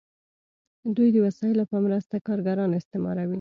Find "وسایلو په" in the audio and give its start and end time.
1.25-1.77